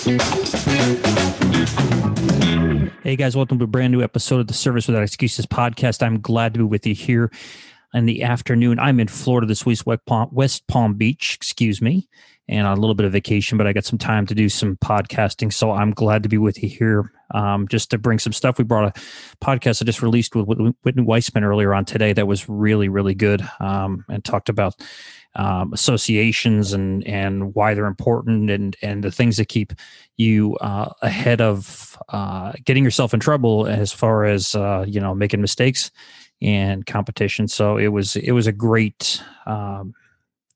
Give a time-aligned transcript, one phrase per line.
[0.00, 0.16] Hey
[3.16, 6.02] guys, welcome to a brand new episode of the Service Without Excuses podcast.
[6.02, 7.30] I'm glad to be with you here
[7.92, 8.78] in the afternoon.
[8.78, 12.08] I'm in Florida this week, West Palm, Beach, excuse me,
[12.48, 15.52] and a little bit of vacation, but I got some time to do some podcasting.
[15.52, 18.56] So I'm glad to be with you here um, just to bring some stuff.
[18.56, 19.00] We brought a
[19.44, 23.46] podcast I just released with Whitney Weissman earlier on today that was really, really good
[23.60, 24.80] um, and talked about
[25.34, 29.72] um, associations and and why they're important and and the things that keep
[30.16, 35.14] you uh, ahead of uh, getting yourself in trouble as far as uh, you know
[35.14, 35.90] making mistakes
[36.42, 37.48] and competition.
[37.48, 39.22] So it was it was a great.
[39.46, 39.94] Um,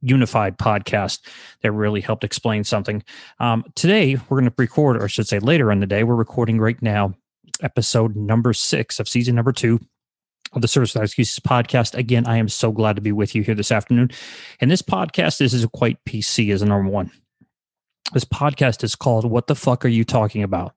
[0.06, 1.20] unified podcast
[1.62, 3.02] that really helped explain something.
[3.40, 6.14] Um, today, we're going to record, or I should say later in the day, we're
[6.14, 7.14] recording right now
[7.62, 9.80] episode number six of season number two
[10.56, 11.94] of the Service Without Excuses podcast.
[11.94, 14.10] Again, I am so glad to be with you here this afternoon.
[14.60, 17.10] And this podcast this is quite PC as a number one.
[18.12, 20.74] This podcast is called What the Fuck Are You Talking About?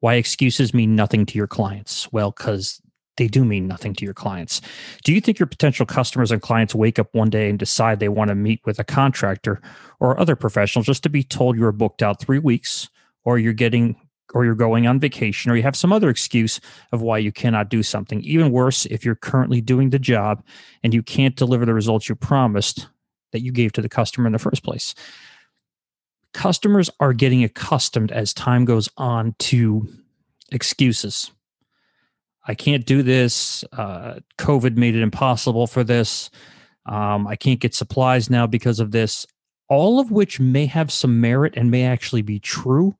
[0.00, 2.12] Why excuses mean nothing to your clients.
[2.12, 2.80] Well, because
[3.16, 4.60] they do mean nothing to your clients.
[5.04, 8.08] Do you think your potential customers and clients wake up one day and decide they
[8.08, 9.60] want to meet with a contractor
[10.00, 12.88] or other professional just to be told you're booked out three weeks
[13.24, 13.96] or you're getting
[14.36, 16.60] or you're going on vacation or you have some other excuse
[16.92, 18.20] of why you cannot do something.
[18.20, 20.44] Even worse, if you're currently doing the job
[20.82, 22.86] and you can't deliver the results you promised
[23.32, 24.94] that you gave to the customer in the first place.
[26.34, 29.88] Customers are getting accustomed as time goes on to
[30.52, 31.30] excuses.
[32.46, 33.64] I can't do this.
[33.72, 36.30] Uh, COVID made it impossible for this.
[36.84, 39.26] Um, I can't get supplies now because of this.
[39.70, 42.94] All of which may have some merit and may actually be true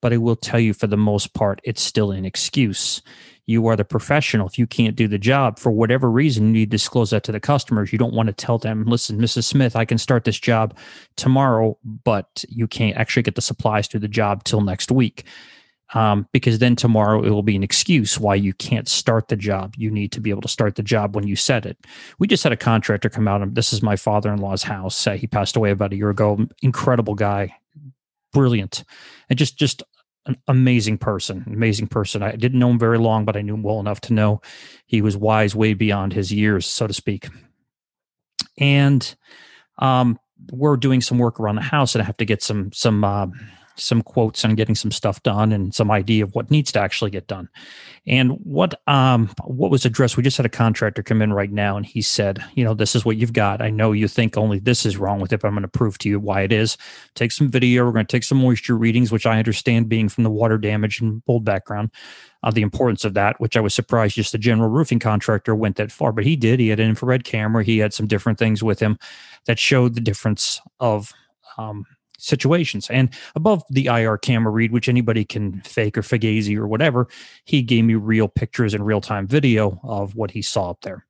[0.00, 3.02] but I will tell you for the most part, it's still an excuse.
[3.46, 4.48] You are the professional.
[4.48, 7.32] If you can't do the job for whatever reason, you need to disclose that to
[7.32, 7.92] the customers.
[7.92, 9.44] You don't want to tell them, listen, Mrs.
[9.44, 10.76] Smith, I can start this job
[11.16, 15.24] tomorrow, but you can't actually get the supplies to the job till next week.
[15.94, 19.74] Um, because then tomorrow it will be an excuse why you can't start the job.
[19.76, 21.78] You need to be able to start the job when you said it.
[22.18, 25.06] We just had a contractor come out, this is my father in law's house.
[25.06, 26.44] Uh, he passed away about a year ago.
[26.60, 27.54] Incredible guy,
[28.36, 28.84] brilliant.
[29.30, 29.82] And just just
[30.26, 32.22] an amazing person amazing person.
[32.22, 34.40] I didn't know him very long but i knew him well enough to know
[34.84, 37.28] he was wise way beyond his years so to speak.
[38.58, 39.14] And
[39.78, 40.18] um,
[40.52, 43.26] we're doing some work around the house and i have to get some some uh,
[43.76, 47.10] some quotes on getting some stuff done and some idea of what needs to actually
[47.10, 47.48] get done.
[48.06, 51.76] And what um what was addressed, we just had a contractor come in right now
[51.76, 53.60] and he said, you know, this is what you've got.
[53.60, 55.98] I know you think only this is wrong with it, but I'm going to prove
[55.98, 56.76] to you why it is.
[57.14, 60.24] Take some video, we're going to take some moisture readings, which I understand being from
[60.24, 61.90] the water damage and mold background.
[62.42, 65.76] Uh, the importance of that, which I was surprised just the general roofing contractor went
[65.76, 66.60] that far, but he did.
[66.60, 67.64] He had an infrared camera.
[67.64, 68.98] He had some different things with him
[69.46, 71.12] that showed the difference of
[71.58, 71.86] um,
[72.18, 72.88] situations.
[72.90, 77.08] And above the IR camera read, which anybody can fake or fugazi or whatever,
[77.44, 81.04] he gave me real pictures and real time video of what he saw up there.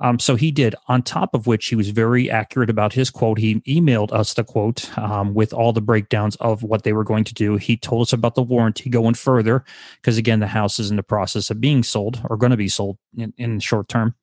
[0.00, 0.74] Um, so he did.
[0.86, 3.38] On top of which, he was very accurate about his quote.
[3.38, 7.24] He emailed us the quote um, with all the breakdowns of what they were going
[7.24, 7.56] to do.
[7.56, 9.64] He told us about the warranty going further,
[9.96, 12.68] because again, the house is in the process of being sold or going to be
[12.68, 14.14] sold in, in short term.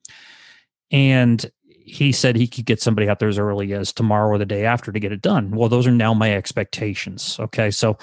[0.91, 1.51] And
[1.85, 4.65] he said he could get somebody out there as early as tomorrow or the day
[4.65, 5.51] after to get it done.
[5.51, 7.37] Well, those are now my expectations.
[7.39, 7.69] Okay.
[7.71, 7.97] So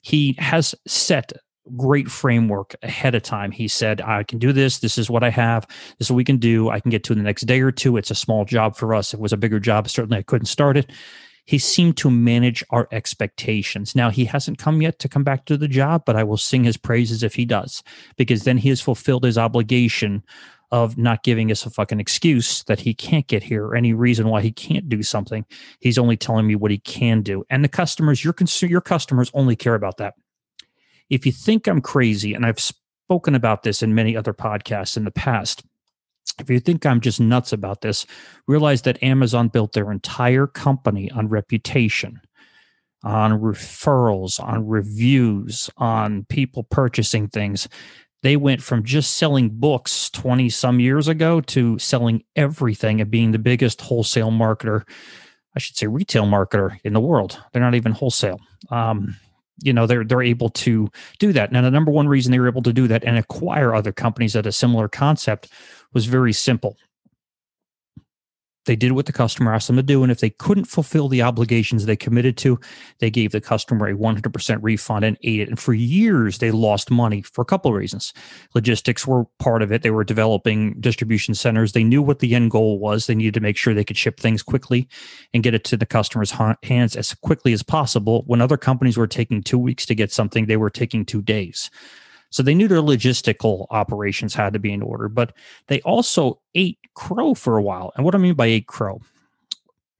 [0.00, 1.32] he has set
[1.76, 3.50] great framework ahead of time.
[3.50, 4.78] He said, I can do this.
[4.78, 5.66] This is what I have.
[5.98, 6.70] This is what we can do.
[6.70, 7.96] I can get to the next day or two.
[7.96, 9.12] It's a small job for us.
[9.12, 10.90] It was a bigger job, certainly I couldn't start it.
[11.44, 13.94] He seemed to manage our expectations.
[13.94, 16.64] Now, he hasn't come yet to come back to the job, but I will sing
[16.64, 17.84] his praises if he does,
[18.16, 20.24] because then he has fulfilled his obligation
[20.70, 24.28] of not giving us a fucking excuse that he can't get here or any reason
[24.28, 25.44] why he can't do something.
[25.80, 27.44] He's only telling me what he can do.
[27.50, 30.14] And the customers, your cons- your customers only care about that.
[31.08, 35.04] If you think I'm crazy, and I've spoken about this in many other podcasts in
[35.04, 35.62] the past,
[36.40, 38.04] if you think I'm just nuts about this,
[38.48, 42.20] realize that Amazon built their entire company on reputation,
[43.04, 47.68] on referrals, on reviews, on people purchasing things
[48.26, 53.30] they went from just selling books 20 some years ago to selling everything and being
[53.32, 54.82] the biggest wholesale marketer
[55.54, 57.40] i should say retail marketer in the world.
[57.52, 58.40] They're not even wholesale.
[58.70, 59.16] Um,
[59.62, 60.88] you know they're they're able to
[61.18, 61.50] do that.
[61.50, 64.36] Now the number one reason they were able to do that and acquire other companies
[64.36, 65.48] at a similar concept
[65.92, 66.76] was very simple
[68.66, 70.02] They did what the customer asked them to do.
[70.02, 72.60] And if they couldn't fulfill the obligations they committed to,
[72.98, 75.48] they gave the customer a 100% refund and ate it.
[75.48, 78.12] And for years, they lost money for a couple of reasons.
[78.54, 79.82] Logistics were part of it.
[79.82, 81.72] They were developing distribution centers.
[81.72, 83.06] They knew what the end goal was.
[83.06, 84.88] They needed to make sure they could ship things quickly
[85.32, 88.24] and get it to the customer's hands as quickly as possible.
[88.26, 91.70] When other companies were taking two weeks to get something, they were taking two days.
[92.30, 95.32] So they knew their logistical operations had to be in order, but
[95.68, 97.92] they also ate crow for a while.
[97.96, 99.00] And what I mean by ate crow,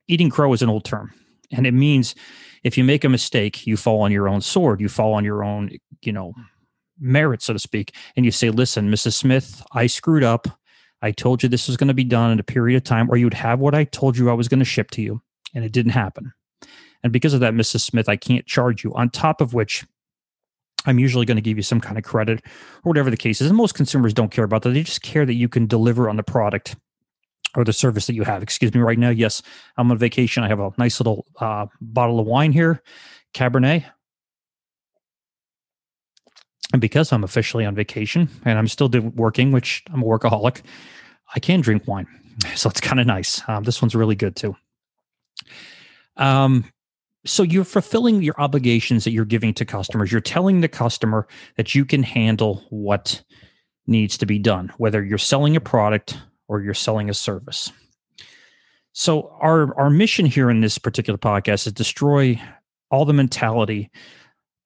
[0.08, 1.12] eating crow is an old term,
[1.52, 2.14] and it means
[2.64, 5.44] if you make a mistake, you fall on your own sword, you fall on your
[5.44, 5.70] own,
[6.02, 6.34] you know,
[6.98, 9.12] merit, so to speak, and you say, "Listen, Mrs.
[9.14, 10.48] Smith, I screwed up.
[11.02, 13.16] I told you this was going to be done in a period of time, or
[13.16, 15.22] you'd have what I told you I was going to ship to you,
[15.54, 16.32] and it didn't happen."
[17.02, 17.82] And because of that, Mrs.
[17.82, 18.92] Smith, I can't charge you.
[18.94, 19.84] On top of which,
[20.86, 22.40] I'm usually going to give you some kind of credit
[22.84, 23.48] or whatever the case is.
[23.48, 24.70] And most consumers don't care about that.
[24.70, 26.76] They just care that you can deliver on the product
[27.54, 28.42] or the service that you have.
[28.42, 29.42] Excuse me, right now, yes,
[29.76, 30.44] I'm on vacation.
[30.44, 32.82] I have a nice little uh, bottle of wine here,
[33.34, 33.84] Cabernet.
[36.72, 40.62] And because I'm officially on vacation and I'm still working, which I'm a workaholic,
[41.34, 42.06] I can drink wine.
[42.54, 43.40] So it's kind of nice.
[43.48, 44.54] Um, this one's really good too.
[46.18, 46.70] Um,
[47.26, 50.10] so you're fulfilling your obligations that you're giving to customers.
[50.10, 51.26] You're telling the customer
[51.56, 53.22] that you can handle what
[53.86, 56.18] needs to be done whether you're selling a product
[56.48, 57.70] or you're selling a service.
[58.92, 62.40] So our our mission here in this particular podcast is destroy
[62.90, 63.90] all the mentality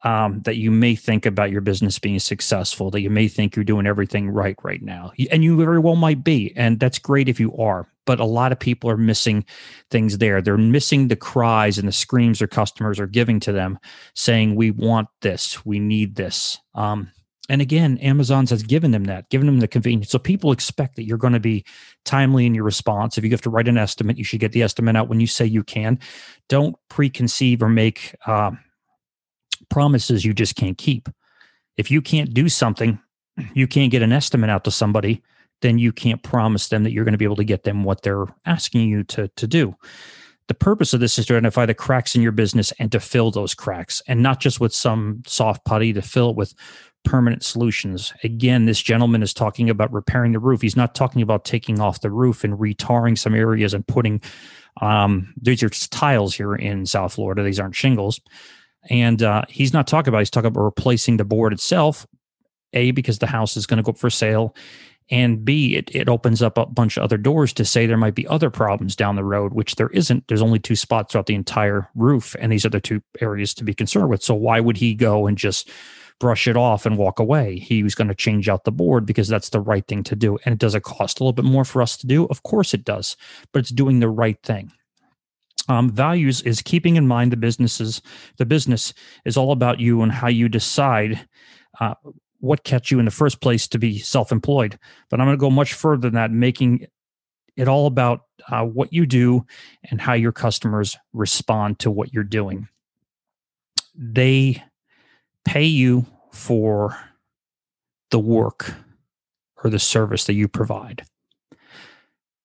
[0.02, 3.64] um, that you may think about your business being successful, that you may think you're
[3.64, 5.12] doing everything right right now.
[5.30, 6.52] And you very well might be.
[6.56, 7.86] And that's great if you are.
[8.06, 9.44] But a lot of people are missing
[9.90, 10.40] things there.
[10.40, 13.78] They're missing the cries and the screams their customers are giving to them,
[14.14, 16.58] saying, We want this, we need this.
[16.74, 17.10] Um,
[17.50, 20.10] and again, Amazon's has given them that, given them the convenience.
[20.10, 21.64] So people expect that you're going to be
[22.04, 23.18] timely in your response.
[23.18, 25.26] If you have to write an estimate, you should get the estimate out when you
[25.26, 25.98] say you can.
[26.48, 28.52] Don't preconceive or make uh,
[29.70, 31.08] promises you just can't keep.
[31.76, 33.00] If you can't do something,
[33.54, 35.22] you can't get an estimate out to somebody,
[35.62, 38.02] then you can't promise them that you're going to be able to get them what
[38.02, 39.74] they're asking you to, to do.
[40.48, 43.30] The purpose of this is to identify the cracks in your business and to fill
[43.30, 46.54] those cracks, and not just with some soft putty, to fill it with
[47.04, 48.12] permanent solutions.
[48.24, 50.60] Again, this gentleman is talking about repairing the roof.
[50.60, 54.20] He's not talking about taking off the roof and retarring some areas and putting
[54.80, 57.42] um, these are tiles here in South Florida.
[57.42, 58.20] These aren't shingles.
[58.88, 62.06] And uh, he's not talking about, he's talking about replacing the board itself,
[62.72, 64.54] A, because the house is going to go up for sale.
[65.10, 68.14] And B, it, it opens up a bunch of other doors to say there might
[68.14, 70.28] be other problems down the road, which there isn't.
[70.28, 73.64] There's only two spots throughout the entire roof, and these are the two areas to
[73.64, 74.22] be concerned with.
[74.22, 75.68] So why would he go and just
[76.20, 77.58] brush it off and walk away?
[77.58, 80.38] He was going to change out the board because that's the right thing to do.
[80.44, 82.26] And it does it cost a little bit more for us to do?
[82.26, 83.16] Of course it does,
[83.52, 84.70] but it's doing the right thing
[85.70, 88.02] um, values is keeping in mind the businesses
[88.38, 88.92] the business
[89.24, 91.26] is all about you and how you decide
[91.80, 91.94] uh,
[92.40, 94.78] what kept you in the first place to be self-employed.
[95.08, 96.86] But i'm going to go much further than that making
[97.56, 99.44] it all about uh, what you do
[99.90, 102.68] and how your customers respond to what you're doing.
[103.94, 104.62] They
[105.44, 106.96] pay you for
[108.10, 108.74] the work
[109.62, 111.04] or the service that you provide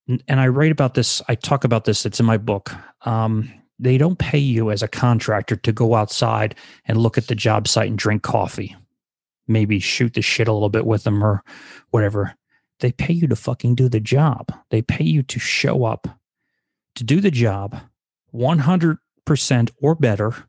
[0.08, 1.22] and I write about this.
[1.28, 2.06] I talk about this.
[2.06, 2.72] It's in my book.
[3.02, 6.56] Um, they don't pay you as a contractor to go outside
[6.86, 8.76] and look at the job site and drink coffee,
[9.48, 11.44] maybe shoot the shit a little bit with them or
[11.90, 12.36] whatever.
[12.80, 14.52] They pay you to fucking do the job.
[14.70, 16.08] They pay you to show up
[16.96, 17.78] to do the job
[18.34, 20.48] 100% or better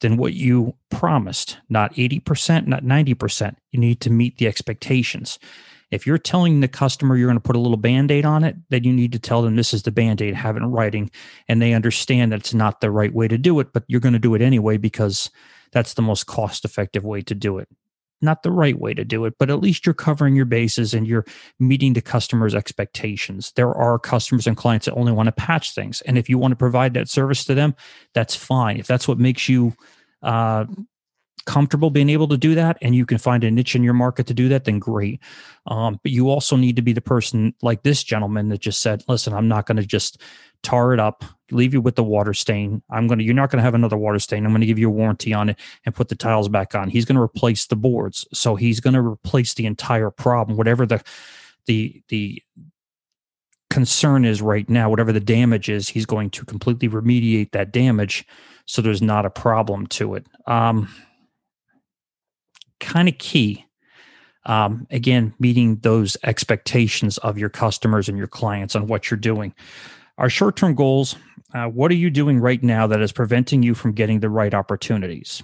[0.00, 3.56] than what you promised, not 80%, not 90%.
[3.70, 5.38] You need to meet the expectations.
[5.94, 8.56] If you're telling the customer you're going to put a little band aid on it,
[8.68, 11.08] then you need to tell them this is the band aid, have it in writing,
[11.48, 14.12] and they understand that it's not the right way to do it, but you're going
[14.12, 15.30] to do it anyway because
[15.70, 17.68] that's the most cost effective way to do it.
[18.20, 21.06] Not the right way to do it, but at least you're covering your bases and
[21.06, 21.26] you're
[21.60, 23.52] meeting the customer's expectations.
[23.54, 26.00] There are customers and clients that only want to patch things.
[26.00, 27.76] And if you want to provide that service to them,
[28.14, 28.78] that's fine.
[28.78, 29.74] If that's what makes you
[30.22, 30.64] uh,
[31.44, 34.26] comfortable being able to do that and you can find a niche in your market
[34.26, 35.20] to do that, then great.
[35.66, 39.04] Um, but you also need to be the person like this gentleman that just said,
[39.08, 40.20] listen, I'm not going to just
[40.62, 42.82] tar it up, leave you with the water stain.
[42.90, 44.44] I'm going to, you're not going to have another water stain.
[44.44, 46.88] I'm going to give you a warranty on it and put the tiles back on.
[46.88, 48.26] He's going to replace the boards.
[48.32, 51.02] So he's going to replace the entire problem, whatever the,
[51.66, 52.42] the, the,
[53.70, 58.24] concern is right now whatever the damage is he's going to completely remediate that damage
[58.66, 60.88] so there's not a problem to it um,
[62.84, 63.64] kind of key.
[64.46, 69.54] Um, again, meeting those expectations of your customers and your clients on what you're doing.
[70.18, 71.16] Our short term goals
[71.54, 74.52] uh, what are you doing right now that is preventing you from getting the right
[74.52, 75.42] opportunities?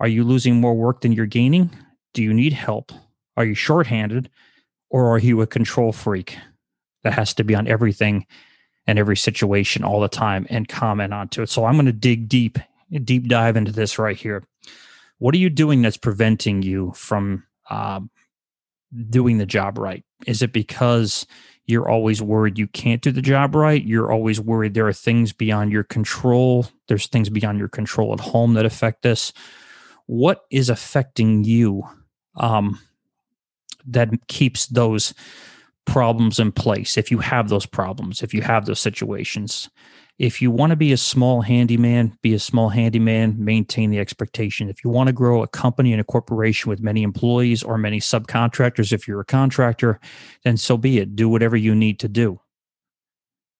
[0.00, 1.70] Are you losing more work than you're gaining?
[2.12, 2.92] Do you need help?
[3.36, 4.28] Are you shorthanded?
[4.90, 6.36] Or are you a control freak
[7.04, 8.26] that has to be on everything
[8.86, 11.50] and every situation all the time and comment onto it?
[11.50, 12.58] So I'm going to dig deep,
[13.04, 14.42] deep dive into this right here.
[15.18, 18.00] What are you doing that's preventing you from uh,
[19.10, 20.04] doing the job right?
[20.26, 21.26] Is it because
[21.68, 23.84] you're always worried you can't do the job right.
[23.84, 26.66] You're always worried there are things beyond your control.
[26.88, 29.34] There's things beyond your control at home that affect this.
[30.06, 31.82] What is affecting you
[32.36, 32.80] um,
[33.86, 35.12] that keeps those
[35.84, 36.96] problems in place?
[36.96, 39.68] If you have those problems, if you have those situations,
[40.18, 44.68] if you want to be a small handyman, be a small handyman, maintain the expectation.
[44.68, 48.00] If you want to grow a company and a corporation with many employees or many
[48.00, 50.00] subcontractors, if you're a contractor,
[50.42, 51.14] then so be it.
[51.14, 52.40] Do whatever you need to do.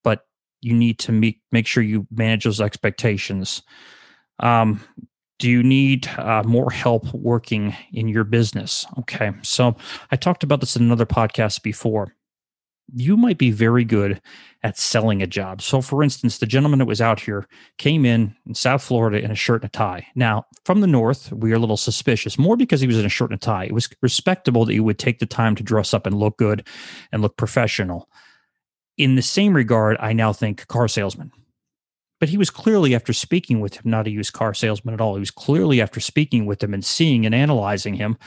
[0.02, 0.26] But
[0.60, 3.62] you need to make, make sure you manage those expectations.
[4.40, 4.82] Um,
[5.38, 8.84] do you need uh, more help working in your business?
[8.98, 9.30] Okay.
[9.42, 9.76] So
[10.10, 12.16] I talked about this in another podcast before
[12.94, 14.20] you might be very good
[14.62, 15.62] at selling a job.
[15.62, 19.30] So, for instance, the gentleman that was out here came in in South Florida in
[19.30, 20.06] a shirt and a tie.
[20.14, 23.10] Now, from the North, we are a little suspicious, more because he was in a
[23.10, 23.64] shirt and a tie.
[23.64, 26.66] It was respectable that he would take the time to dress up and look good
[27.12, 28.08] and look professional.
[28.96, 31.30] In the same regard, I now think car salesman.
[32.20, 35.14] But he was clearly, after speaking with him, not a used car salesman at all.
[35.14, 38.18] He was clearly, after speaking with him and seeing and analyzing him,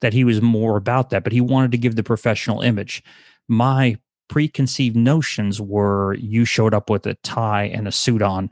[0.00, 1.24] that he was more about that.
[1.24, 3.02] But he wanted to give the professional image
[3.48, 8.50] my preconceived notions were you showed up with a tie and a suit on.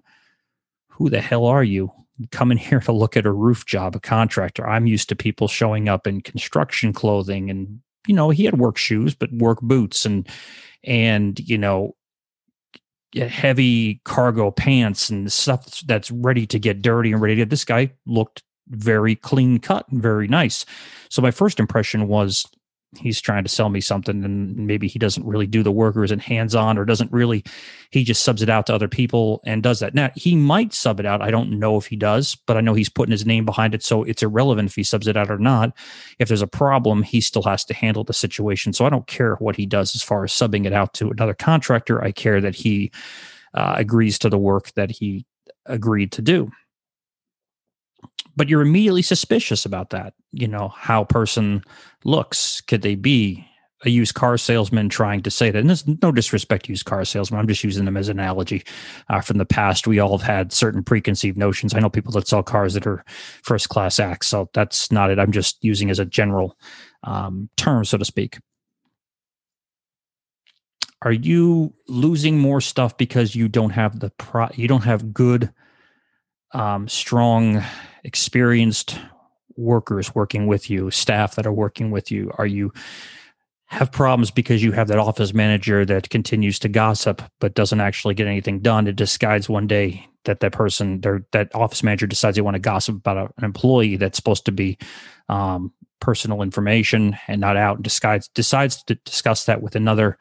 [0.89, 1.93] Who the hell are you?
[2.31, 4.69] Coming here to look at a roof job, a contractor.
[4.69, 8.77] I'm used to people showing up in construction clothing and you know, he had work
[8.77, 10.29] shoes, but work boots and
[10.85, 11.95] and you know,
[13.15, 17.65] heavy cargo pants and stuff that's ready to get dirty and ready to get this
[17.65, 20.65] guy looked very clean cut and very nice.
[21.11, 22.47] So my first impression was
[22.99, 26.05] he's trying to sell me something and maybe he doesn't really do the work or
[26.05, 27.43] isn't hands on or doesn't really
[27.91, 29.95] he just subs it out to other people and does that.
[29.95, 31.23] Now he might sub it out.
[31.23, 33.83] I don't know if he does but i know he's putting his name behind it
[33.83, 35.73] so it's irrelevant if he subs it out or not.
[36.19, 38.73] If there's a problem he still has to handle the situation.
[38.73, 41.35] So i don't care what he does as far as subbing it out to another
[41.35, 42.03] contractor.
[42.03, 42.91] I care that he
[43.55, 45.25] uh, agrees to the work that he
[45.67, 46.51] agreed to do
[48.37, 50.15] but you're immediately suspicious about that.
[50.33, 51.65] You know, how person
[52.05, 52.61] looks.
[52.63, 53.47] Could they be
[53.85, 55.59] a used car salesman trying to say that?
[55.59, 57.41] And there's no disrespect to used car salesman.
[57.41, 58.65] I'm just using them as an analogy.
[59.09, 61.75] Uh, from the past, we all have had certain preconceived notions.
[61.75, 63.05] I know people that sell cars that are
[63.43, 64.29] first class acts.
[64.29, 65.19] So that's not it.
[65.19, 66.57] I'm just using as a general
[67.05, 68.39] um, term, so to speak.
[71.03, 74.49] Are you losing more stuff because you don't have the pro?
[74.55, 75.53] You don't have good,
[76.53, 77.65] um, strong
[78.05, 78.99] experienced
[79.57, 82.31] workers working with you, staff that are working with you?
[82.39, 82.73] Are you
[83.67, 88.15] have problems because you have that office manager that continues to gossip but doesn't actually
[88.15, 88.87] get anything done?
[88.87, 92.61] It decides one day that that person, their that office manager decides they want to
[92.61, 94.79] gossip about a, an employee that's supposed to be
[95.29, 100.19] um, personal information and not out and decides decides to discuss that with another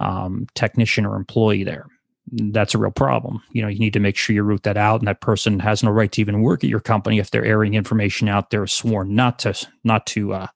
[0.00, 1.86] um, technician or employee there
[2.32, 3.42] that's a real problem.
[3.52, 5.82] You know, you need to make sure you root that out, and that person has
[5.82, 8.50] no right to even work at your company if they're airing information out.
[8.50, 9.54] They're sworn not to
[9.84, 10.46] not to uh,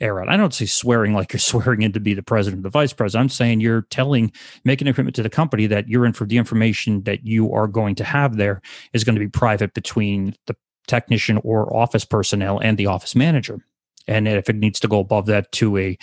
[0.00, 0.28] air out.
[0.28, 2.92] I don't say swearing like you're swearing in to be the president or the vice
[2.92, 3.24] president.
[3.24, 4.32] I'm saying you're telling,
[4.64, 7.66] making a commitment to the company that you're in for the information that you are
[7.66, 8.60] going to have there
[8.92, 13.58] is going to be private between the technician or office personnel and the office manager.
[14.06, 15.98] And if it needs to go above that to a,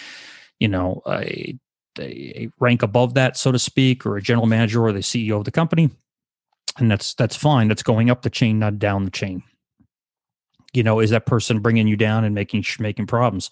[0.59, 1.57] you know, a
[1.99, 5.45] a rank above that, so to speak, or a general manager or the CEO of
[5.45, 5.89] the company,
[6.77, 7.67] and that's that's fine.
[7.67, 9.43] That's going up the chain, not down the chain.
[10.73, 13.49] You know, is that person bringing you down and making making problems?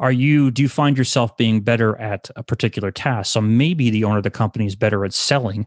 [0.00, 0.50] Are you?
[0.50, 3.32] Do you find yourself being better at a particular task?
[3.32, 5.66] So maybe the owner of the company is better at selling,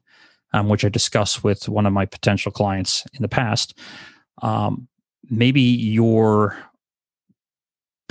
[0.54, 3.78] um, which I discussed with one of my potential clients in the past.
[4.42, 4.88] Um,
[5.30, 6.58] maybe your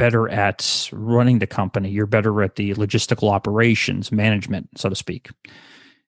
[0.00, 5.28] better at running the company, you're better at the logistical operations, management, so to speak.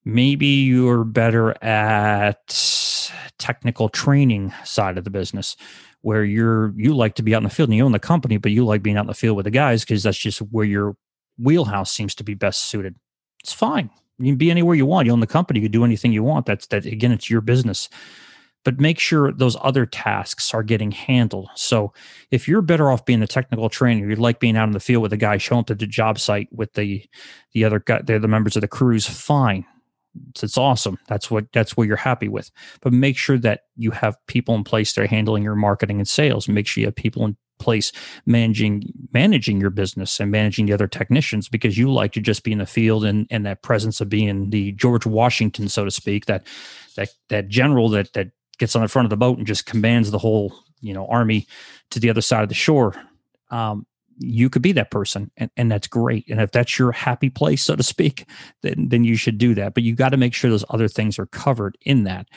[0.07, 2.49] Maybe you're better at
[3.39, 5.57] technical training side of the business
[6.01, 8.39] where you're you like to be out in the field and you own the company,
[8.39, 10.65] but you like being out in the field with the guys because that's just where
[10.65, 10.97] your
[11.39, 12.95] wheelhouse seems to be best suited.
[13.45, 13.91] It's fine.
[14.19, 15.05] You can be anywhere you want.
[15.05, 16.47] You own the company, you can do anything you want.
[16.47, 17.91] That's that again, it's your business
[18.65, 21.49] but make sure those other tasks are getting handled.
[21.55, 21.93] So
[22.31, 25.03] if you're better off being a technical trainer, you like being out in the field
[25.03, 27.05] with a guy showing up at the job site with the
[27.53, 29.67] the other guy, they're the members of the crews, fine.
[30.31, 30.99] It's, it's awesome.
[31.09, 32.51] That's what that's what you're happy with.
[32.81, 36.09] But make sure that you have people in place that are handling your marketing and
[36.09, 36.49] sales.
[36.49, 37.93] Make sure you have people in place
[38.27, 42.53] managing managing your business and managing the other technicians because you like to just be
[42.53, 46.27] in the field and and that presence of being the George Washington, so to speak,
[46.27, 46.47] that
[46.97, 48.31] that that general that that
[48.63, 51.49] gets on the front of the boat and just commands the whole you know army
[51.91, 52.95] to the other side of the shore.
[53.51, 53.87] Um,
[54.19, 56.29] you could be that person and, and that's great.
[56.29, 58.25] And if that's your happy place so to speak
[58.63, 59.75] then then you should do that.
[59.75, 62.29] But you got to make sure those other things are covered in that.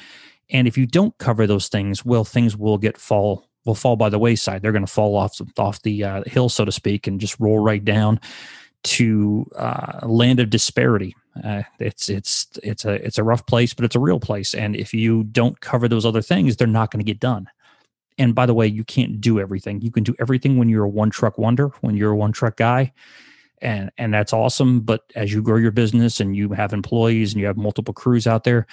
[0.50, 4.10] And if you don't cover those things well things will get fall will fall by
[4.10, 4.63] the wayside.
[4.63, 7.60] They're going to fall off off the uh, hill so to speak and just roll
[7.60, 8.20] right down
[8.85, 13.83] to uh, land of disparity uh, it's it's it's a it's a rough place but
[13.83, 16.99] it's a real place and if you don't cover those other things they're not going
[16.99, 17.47] to get done
[18.17, 19.81] and by the way, you can't do everything.
[19.81, 22.57] You can do everything when you're a one truck wonder, when you're a one truck
[22.57, 22.93] guy.
[23.61, 24.81] And and that's awesome.
[24.81, 28.27] But as you grow your business and you have employees and you have multiple crews
[28.27, 28.67] out there,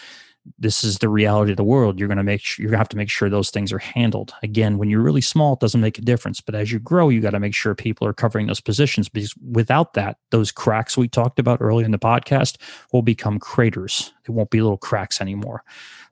[0.59, 1.99] this is the reality of the world.
[1.99, 4.35] You're gonna make sure gonna have to make sure those things are handled.
[4.43, 6.41] Again, when you're really small, it doesn't make a difference.
[6.41, 9.35] But as you grow, you got to make sure people are covering those positions because
[9.37, 12.57] without that, those cracks we talked about earlier in the podcast
[12.93, 14.13] will become craters.
[14.27, 15.63] They won't be little cracks anymore.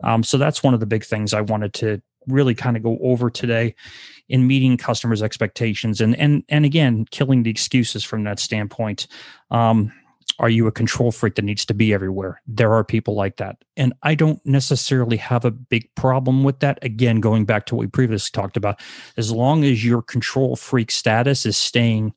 [0.02, 2.98] Um, so that's one of the big things I wanted to really kind of go
[3.02, 3.74] over today
[4.28, 9.06] in meeting customers' expectations and and and again killing the excuses from that standpoint.
[9.50, 9.92] Um,
[10.40, 12.40] are you a control freak that needs to be everywhere?
[12.46, 13.62] There are people like that.
[13.76, 16.78] And I don't necessarily have a big problem with that.
[16.80, 18.80] Again, going back to what we previously talked about,
[19.18, 22.14] as long as your control freak status is staying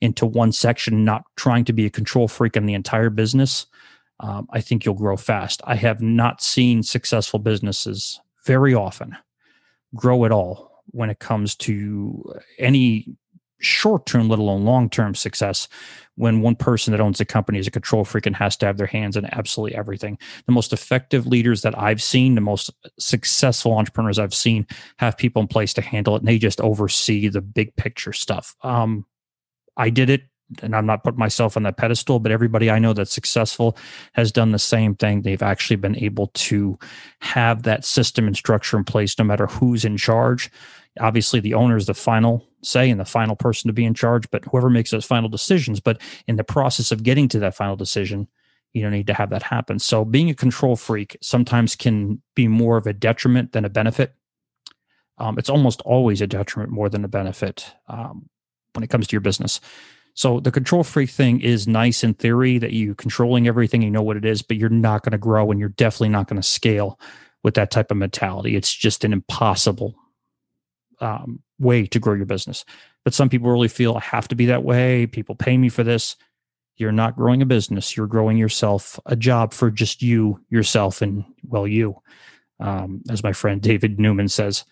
[0.00, 3.66] into one section, not trying to be a control freak in the entire business,
[4.20, 5.60] um, I think you'll grow fast.
[5.64, 9.16] I have not seen successful businesses very often
[9.96, 13.16] grow at all when it comes to any
[13.64, 15.68] short term, let alone long term success
[16.16, 18.76] when one person that owns a company is a control freak and has to have
[18.76, 20.18] their hands in absolutely everything.
[20.46, 24.66] The most effective leaders that I've seen, the most successful entrepreneurs I've seen,
[24.98, 28.54] have people in place to handle it and they just oversee the big picture stuff.
[28.62, 29.06] Um,
[29.76, 30.22] I did it
[30.62, 33.76] and I'm not putting myself on that pedestal, but everybody I know that's successful
[34.12, 35.22] has done the same thing.
[35.22, 36.78] They've actually been able to
[37.20, 40.50] have that system and structure in place no matter who's in charge.
[41.00, 44.30] Obviously, the owner is the final say and the final person to be in charge,
[44.30, 45.80] but whoever makes those final decisions.
[45.80, 48.28] But in the process of getting to that final decision,
[48.72, 49.78] you don't need to have that happen.
[49.78, 54.14] So, being a control freak sometimes can be more of a detriment than a benefit.
[55.18, 58.28] Um, it's almost always a detriment more than a benefit um,
[58.72, 59.60] when it comes to your business.
[60.14, 64.02] So the control freak thing is nice in theory that you controlling everything, you know
[64.02, 66.48] what it is, but you're not going to grow and you're definitely not going to
[66.48, 67.00] scale
[67.42, 68.56] with that type of mentality.
[68.56, 69.94] It's just an impossible
[71.00, 72.64] um, way to grow your business.
[73.04, 75.06] But some people really feel I have to be that way.
[75.06, 76.16] People pay me for this.
[76.76, 77.96] You're not growing a business.
[77.96, 81.96] You're growing yourself a job for just you, yourself, and well, you.
[82.60, 84.64] Um, as my friend David Newman says,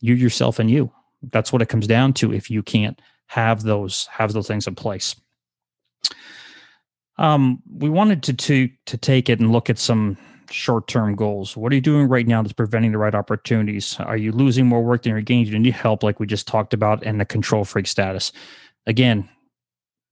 [0.00, 0.90] you yourself and you.
[1.30, 2.32] That's what it comes down to.
[2.32, 5.16] If you can't have those have those things in place.
[7.16, 10.16] Um, we wanted to to to take it and look at some
[10.50, 11.56] short term goals.
[11.56, 13.98] What are you doing right now that's preventing the right opportunities?
[14.00, 15.46] Are you losing more work than you're gaining?
[15.46, 18.32] Do you need help, like we just talked about, and the control freak status?
[18.86, 19.28] Again,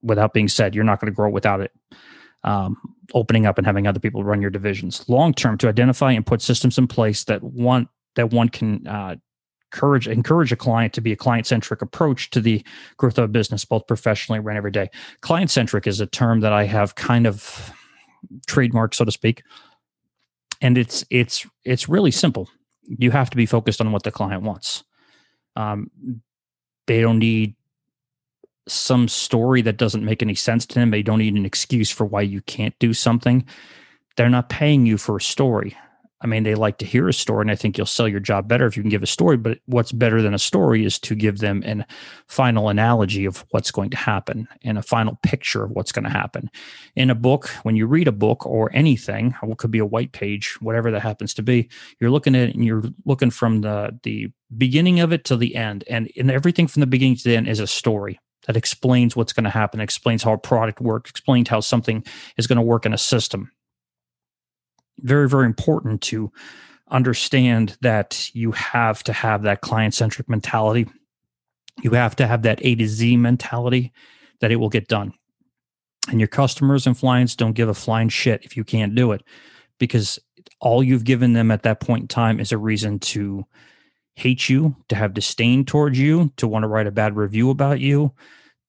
[0.01, 1.71] without being said, you're not going to grow without it.
[2.43, 2.75] Um,
[3.13, 6.41] opening up and having other people run your divisions long term to identify and put
[6.41, 9.15] systems in place that one that one can uh,
[9.73, 12.63] encourage encourage a client to be a client centric approach to the
[12.97, 14.89] growth of a business, both professionally and every day.
[15.21, 17.73] Client centric is a term that I have kind of
[18.47, 19.43] trademarked, so to speak,
[20.63, 22.49] and it's it's it's really simple.
[22.87, 24.83] You have to be focused on what the client wants.
[25.55, 25.91] Um,
[26.87, 27.55] they don't need
[28.67, 30.89] some story that doesn't make any sense to them.
[30.89, 33.45] They don't need an excuse for why you can't do something.
[34.15, 35.75] They're not paying you for a story.
[36.23, 38.47] I mean, they like to hear a story, and I think you'll sell your job
[38.47, 39.35] better if you can give a story.
[39.35, 41.85] But what's better than a story is to give them a
[42.27, 46.09] final analogy of what's going to happen and a final picture of what's going to
[46.09, 46.49] happen.
[46.95, 50.13] In a book, when you read a book or anything, it could be a white
[50.13, 53.99] page, whatever that happens to be, you're looking at it and you're looking from the
[54.03, 57.35] the beginning of it to the end, and in everything from the beginning to the
[57.35, 61.09] end is a story that explains what's going to happen, explains how a product works,
[61.09, 62.03] explains how something
[62.37, 63.51] is going to work in a system
[64.99, 66.31] very, very important to
[66.89, 70.87] understand that you have to have that client centric mentality.
[71.81, 73.91] You have to have that A to Z mentality
[74.39, 75.13] that it will get done.
[76.09, 79.23] And your customers and clients don't give a flying shit if you can't do it
[79.79, 80.19] because
[80.59, 83.45] all you've given them at that point in time is a reason to
[84.15, 87.79] hate you, to have disdain towards you, to want to write a bad review about
[87.79, 88.13] you,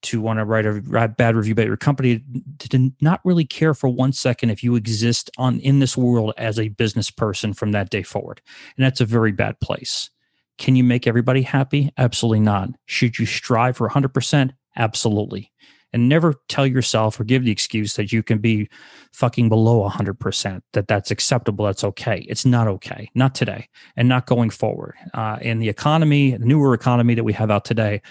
[0.05, 2.23] to want to write a bad review about your company
[2.59, 6.59] to not really care for one second if you exist on in this world as
[6.59, 8.40] a business person from that day forward.
[8.77, 10.11] And that's a very bad place.
[10.59, 11.90] Can you make everybody happy?
[11.99, 12.71] Absolutely not.
[12.87, 15.51] Should you strive for 100% absolutely.
[15.93, 18.69] And never tell yourself or give the excuse that you can be
[19.12, 22.27] fucking below 100% that that's acceptable that's okay.
[22.29, 23.11] It's not okay.
[23.14, 23.69] Not today.
[23.97, 24.97] And not going forward.
[25.14, 28.03] Uh, in the economy the newer economy that we have out today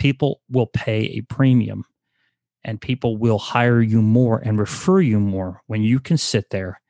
[0.00, 1.84] people will pay a premium
[2.64, 6.80] and people will hire you more and refer you more when you can sit there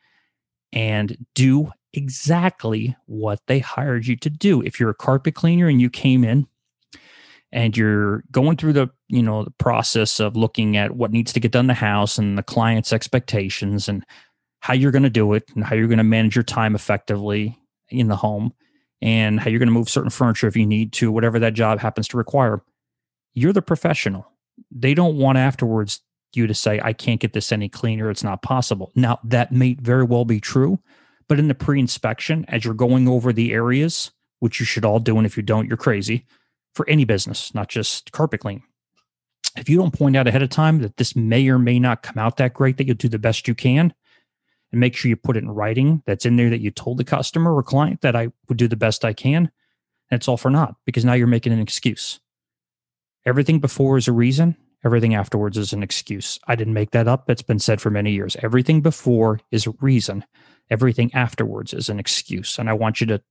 [0.73, 4.63] and do exactly what they hired you to do.
[4.63, 6.47] If you're a carpet cleaner and you came in
[7.51, 11.41] and you're going through the, you know, the process of looking at what needs to
[11.41, 14.07] get done in the house and the client's expectations and
[14.61, 17.59] how you're going to do it and how you're going to manage your time effectively
[17.89, 18.53] in the home
[19.03, 21.81] and how you're going to move certain furniture if you need to, whatever that job
[21.81, 22.63] happens to require
[23.35, 24.27] you're the professional.
[24.71, 26.01] They don't want afterwards
[26.35, 28.11] you to say, I can't get this any cleaner.
[28.11, 28.93] It's not possible.
[28.95, 30.79] Now, that may very well be true,
[31.29, 35.01] but in the pre inspection, as you're going over the areas, which you should all
[35.01, 36.27] do, and if you don't, you're crazy
[36.75, 38.63] for any business, not just carpet cleaning.
[39.57, 42.19] If you don't point out ahead of time that this may or may not come
[42.19, 43.93] out that great, that you'll do the best you can,
[44.71, 47.05] and make sure you put it in writing that's in there that you told the
[47.05, 49.51] customer or client that I would do the best I can,
[50.11, 52.21] and it's all for naught because now you're making an excuse.
[53.27, 56.39] Everything before is a reason, everything afterwards is an excuse.
[56.47, 57.29] I didn't make that up.
[57.29, 58.37] It's been said for many years.
[58.43, 60.25] Everything before is a reason,
[60.71, 62.59] everything afterwards is an excuse.
[62.59, 63.23] And I want you to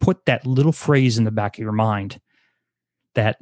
[0.00, 2.20] put that little phrase in the back of your mind
[3.14, 3.38] that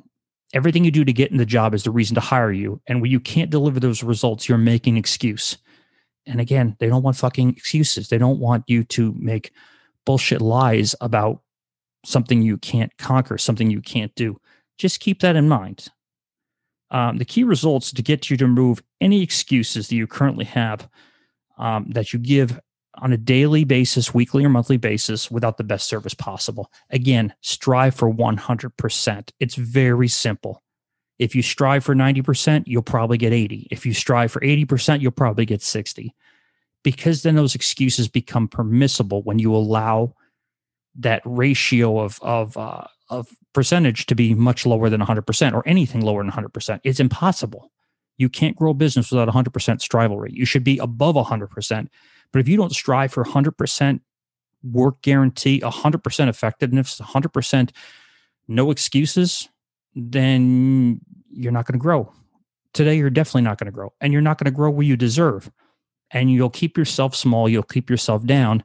[0.55, 2.81] everything you do to get in the job is the reason to hire you.
[2.87, 5.59] And when you can't deliver those results, you're making excuse.
[6.27, 8.09] And again, they don't want fucking excuses.
[8.09, 9.53] They don't want you to make
[10.05, 11.43] bullshit lies about
[12.05, 14.39] something you can't conquer, something you can't do.
[14.79, 15.89] Just keep that in mind.
[16.91, 20.89] Um, the key results to get you to remove any excuses that you currently have
[21.59, 22.59] um, that you give
[23.01, 26.71] on a daily basis, weekly or monthly basis without the best service possible.
[26.91, 29.31] Again, strive for 100%.
[29.39, 30.63] It's very simple.
[31.19, 33.69] If you strive for 90%, you'll probably get 80.
[33.71, 36.15] If you strive for 80%, you'll probably get 60.
[36.85, 40.15] Because then those excuses become permissible when you allow
[41.01, 46.01] that ratio of of uh, of percentage to be much lower than 100% or anything
[46.01, 46.81] lower than 100%.
[46.85, 47.71] It's impossible.
[48.17, 50.35] You can't grow a business without 100% strival rate.
[50.35, 51.89] You should be above 100%.
[52.33, 54.01] But if you don't strive for 100%
[54.63, 57.71] work guarantee, 100% effectiveness, 100%
[58.49, 59.49] no excuses,
[59.95, 62.13] then you're not going to grow.
[62.73, 63.93] Today, you're definitely not going to grow.
[64.01, 65.51] And you're not going to grow where you deserve.
[66.11, 68.65] And you'll keep yourself small, you'll keep yourself down,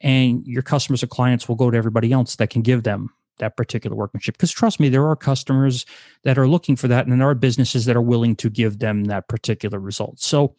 [0.00, 3.56] and your customers or clients will go to everybody else that can give them that
[3.56, 4.36] particular workmanship.
[4.36, 5.86] Because trust me, there are customers
[6.22, 9.04] that are looking for that, and there are businesses that are willing to give them
[9.04, 10.20] that particular result.
[10.20, 10.54] So,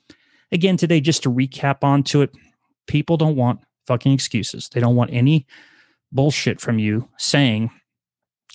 [0.51, 2.31] again, today, just to recap onto it,
[2.87, 4.69] people don't want fucking excuses.
[4.69, 5.45] They don't want any
[6.11, 7.71] bullshit from you saying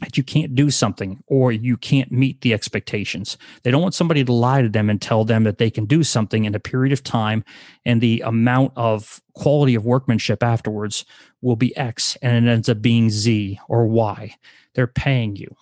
[0.01, 3.37] that you can't do something or you can't meet the expectations.
[3.63, 6.03] They don't want somebody to lie to them and tell them that they can do
[6.03, 7.45] something in a period of time
[7.85, 11.05] and the amount of quality of workmanship afterwards
[11.43, 14.35] will be X and it ends up being Z or Y.
[14.75, 15.55] They're paying you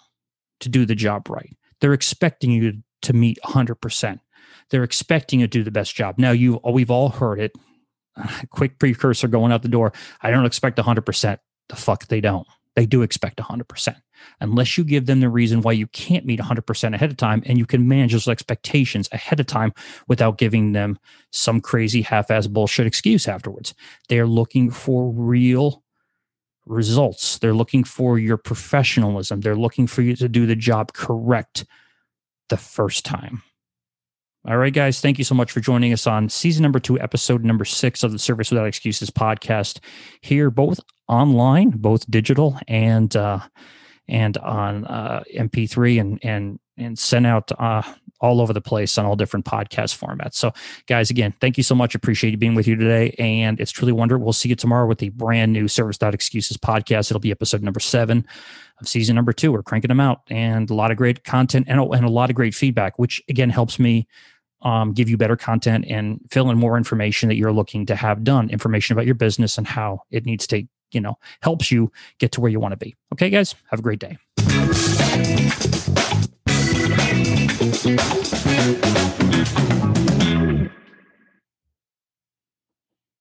[0.60, 1.56] to do the job right.
[1.80, 4.20] They're expecting you to meet 100%.
[4.70, 6.18] They're expecting you to do the best job.
[6.18, 7.52] Now you we've all heard it.
[8.50, 9.92] Quick precursor going out the door.
[10.20, 11.38] I don't expect 100%.
[11.68, 12.46] The fuck they don't.
[12.78, 13.96] They do expect 100%
[14.40, 17.58] unless you give them the reason why you can't meet 100% ahead of time and
[17.58, 19.72] you can manage those expectations ahead of time
[20.06, 20.96] without giving them
[21.32, 23.74] some crazy half-ass bullshit excuse afterwards.
[24.08, 25.82] They're looking for real
[26.66, 27.40] results.
[27.40, 29.40] They're looking for your professionalism.
[29.40, 31.66] They're looking for you to do the job correct
[32.48, 33.42] the first time.
[34.46, 37.42] All right, guys, thank you so much for joining us on season number two, episode
[37.42, 39.80] number six of the Service Without Excuses podcast.
[40.20, 43.40] Here, both online, both digital and uh,
[44.08, 47.82] and on uh, MP3 and and and sent out uh,
[48.20, 50.34] all over the place on all different podcast formats.
[50.34, 50.52] So,
[50.86, 51.94] guys, again, thank you so much.
[51.94, 54.18] Appreciate you being with you today, and it's truly wonder.
[54.18, 57.10] We'll see you tomorrow with a brand new Service Excuses podcast.
[57.10, 58.26] It'll be episode number seven
[58.80, 59.52] of season number two.
[59.52, 62.36] We're cranking them out, and a lot of great content and and a lot of
[62.36, 64.06] great feedback, which again helps me
[64.62, 68.24] um, give you better content and fill in more information that you're looking to have
[68.24, 72.32] done information about your business and how it needs to you know, helps you get
[72.32, 72.96] to where you want to be.
[73.12, 74.18] Okay, guys, have a great day.